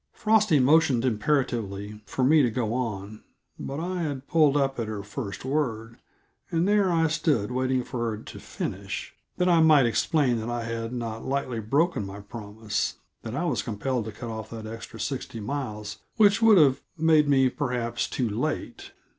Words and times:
Frosty 0.13 0.59
motioned 0.59 1.05
imperatively 1.05 2.01
for 2.07 2.23
me 2.23 2.41
to 2.41 2.49
go 2.49 2.73
on, 2.73 3.23
but 3.59 3.79
I 3.79 4.01
had 4.01 4.27
pulled 4.27 4.57
up 4.57 4.79
at 4.79 4.87
her 4.87 5.03
first 5.03 5.45
word, 5.45 5.99
and 6.49 6.67
there 6.67 6.91
I 6.91 7.05
stood, 7.07 7.51
waiting 7.51 7.83
for 7.83 8.09
her 8.09 8.17
to 8.17 8.39
finish, 8.39 9.13
that 9.37 9.47
I 9.47 9.61
might 9.61 9.85
explain 9.85 10.39
that 10.39 10.49
I 10.49 10.63
had 10.63 10.91
not 10.91 11.23
lightly 11.25 11.59
broken 11.59 12.03
my 12.03 12.19
promise; 12.19 12.95
that 13.21 13.35
I 13.35 13.45
was 13.45 13.61
compelled 13.61 14.05
to 14.05 14.11
cut 14.11 14.31
off 14.31 14.49
that 14.49 14.65
extra 14.65 14.99
sixty 14.99 15.39
miles 15.39 15.99
which 16.17 16.41
would 16.41 16.57
have 16.57 16.81
made 16.97 17.29
me, 17.29 17.47
perhaps, 17.49 18.09
too 18.09 18.27
late. 18.27 18.93